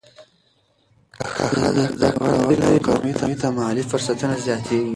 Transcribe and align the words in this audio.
که 1.15 1.23
ښځه 1.59 1.85
زده 1.99 2.09
کړه 2.15 2.33
ولري، 2.47 2.69
نو 2.77 2.83
کورنۍ 2.87 3.33
ته 3.41 3.47
مالي 3.57 3.83
فرصتونه 3.91 4.35
زیاتېږي. 4.45 4.89